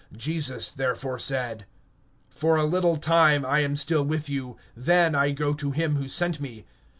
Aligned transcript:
(33)Jesus 0.15 0.73
therefore 0.73 1.19
said: 1.19 1.67
Yet 2.33 2.43
a 2.43 2.63
little 2.63 2.95
while 2.95 3.45
I 3.45 3.59
am 3.59 3.75
with 4.07 4.29
you, 4.29 4.57
and 4.87 5.15
I 5.15 5.29
go 5.29 5.53
to 5.53 5.69
him 5.69 5.95
who 5.97 6.07
sent 6.07 6.39
me. 6.41 6.65